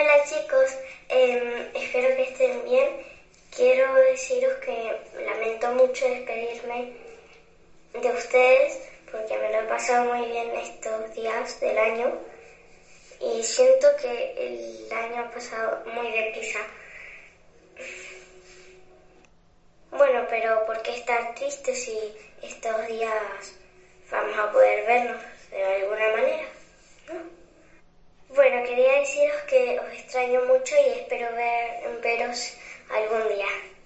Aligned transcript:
Hola 0.00 0.24
chicos, 0.26 0.78
em, 1.08 1.70
espero 1.74 2.14
que 2.14 2.22
estén 2.30 2.64
bien. 2.64 2.88
Quiero 3.50 3.94
deciros 3.94 4.54
que 4.64 4.96
lamento 5.24 5.72
mucho 5.72 6.08
despedirme 6.08 6.92
de 7.94 8.08
ustedes 8.12 8.78
porque 9.10 9.36
me 9.36 9.50
lo 9.50 9.58
he 9.58 9.64
pasado 9.64 10.14
muy 10.14 10.24
bien 10.28 10.54
estos 10.54 11.12
días 11.16 11.58
del 11.58 11.76
año 11.76 12.16
y 13.20 13.42
siento 13.42 13.88
que 14.00 14.34
el 14.38 14.92
año 14.92 15.22
ha 15.22 15.30
pasado 15.32 15.82
muy 15.86 16.12
deprisa. 16.12 16.60
Bueno, 19.90 20.26
pero 20.30 20.64
¿por 20.64 20.80
qué 20.82 20.92
estar 20.94 21.34
tristes 21.34 21.82
si 21.82 21.98
estos 22.40 22.86
días 22.86 23.52
vamos 24.12 24.38
a 24.38 24.52
poder 24.52 24.86
vernos 24.86 25.20
de 25.50 25.64
alguna 25.64 26.08
manera? 26.10 26.48
Bueno, 28.28 28.57
quería 28.68 29.00
deciros 29.00 29.40
que 29.48 29.80
os 29.80 29.90
extraño 29.94 30.42
mucho 30.42 30.74
y 30.76 30.88
espero 30.90 31.32
ver, 31.32 32.00
veros 32.02 32.52
algún 32.90 33.26
día. 33.34 33.77